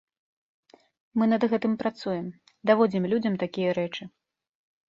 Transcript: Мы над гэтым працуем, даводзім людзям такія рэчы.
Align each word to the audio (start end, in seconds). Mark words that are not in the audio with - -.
Мы 1.21 1.27
над 1.33 1.45
гэтым 1.51 1.77
працуем, 1.83 2.27
даводзім 2.71 3.03
людзям 3.15 3.39
такія 3.45 3.69
рэчы. 3.81 4.03